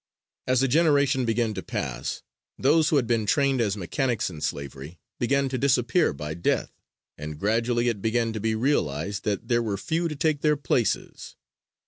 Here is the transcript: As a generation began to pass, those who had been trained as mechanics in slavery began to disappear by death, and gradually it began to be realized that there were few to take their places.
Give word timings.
As 0.47 0.63
a 0.63 0.67
generation 0.67 1.25
began 1.25 1.53
to 1.53 1.61
pass, 1.61 2.23
those 2.57 2.89
who 2.89 2.95
had 2.95 3.05
been 3.05 3.27
trained 3.27 3.61
as 3.61 3.77
mechanics 3.77 4.31
in 4.31 4.41
slavery 4.41 4.97
began 5.19 5.47
to 5.49 5.59
disappear 5.59 6.11
by 6.11 6.33
death, 6.33 6.71
and 7.19 7.37
gradually 7.37 7.87
it 7.87 8.01
began 8.01 8.33
to 8.33 8.39
be 8.39 8.55
realized 8.55 9.25
that 9.25 9.47
there 9.47 9.61
were 9.61 9.77
few 9.77 10.07
to 10.07 10.15
take 10.15 10.41
their 10.41 10.57
places. 10.57 11.35